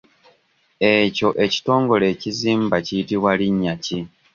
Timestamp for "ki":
3.83-3.99